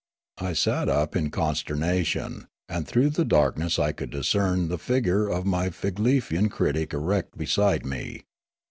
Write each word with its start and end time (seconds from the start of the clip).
I 0.39 0.53
sat 0.53 0.89
up 0.89 1.15
in 1.15 1.29
consternation, 1.29 2.47
and 2.67 2.87
through 2.87 3.11
the 3.11 3.23
darkness 3.23 3.77
I 3.77 3.91
could 3.91 4.09
discern 4.09 4.67
the 4.67 4.79
figure 4.79 5.27
of 5.27 5.45
ni}' 5.45 5.69
Figlefian 5.69 6.49
critic 6.49 6.91
erect 6.91 7.37
beside 7.37 7.85
me. 7.85 8.23